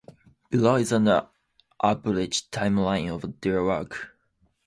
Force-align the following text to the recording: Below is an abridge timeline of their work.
Below 0.49 0.77
is 0.77 0.91
an 0.93 1.07
abridge 1.79 2.49
timeline 2.49 3.13
of 3.13 3.39
their 3.41 3.63
work. 3.63 4.17